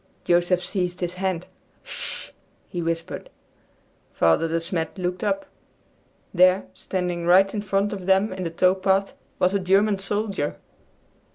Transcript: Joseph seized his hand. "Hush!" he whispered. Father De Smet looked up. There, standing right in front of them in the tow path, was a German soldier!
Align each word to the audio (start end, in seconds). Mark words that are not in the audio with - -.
Joseph 0.23 0.63
seized 0.65 1.01
his 1.01 1.13
hand. 1.13 1.45
"Hush!" 1.83 2.33
he 2.67 2.81
whispered. 2.81 3.29
Father 4.13 4.47
De 4.47 4.59
Smet 4.59 4.97
looked 4.97 5.23
up. 5.23 5.45
There, 6.33 6.65
standing 6.73 7.27
right 7.27 7.53
in 7.53 7.61
front 7.61 7.93
of 7.93 8.07
them 8.07 8.33
in 8.33 8.41
the 8.43 8.49
tow 8.49 8.73
path, 8.73 9.13
was 9.37 9.53
a 9.53 9.59
German 9.59 9.99
soldier! 9.99 10.55